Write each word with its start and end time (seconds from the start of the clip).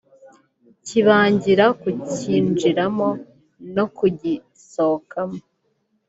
kibangira 0.85 1.65
ku 1.79 1.87
cyinjiramo 2.11 3.09
no 3.75 3.85
kugisohokamo 3.97 5.39